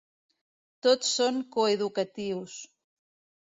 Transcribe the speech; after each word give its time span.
Tots 0.87 1.11
són 1.19 1.39
coeducatius. 1.59 2.61